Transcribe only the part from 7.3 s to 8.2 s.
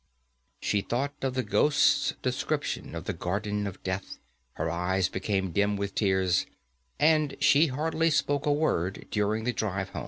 she hardly